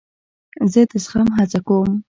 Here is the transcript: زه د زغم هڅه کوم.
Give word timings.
زه 0.71 0.81
د 0.89 0.91
زغم 1.03 1.27
هڅه 1.37 1.59
کوم. 1.67 1.91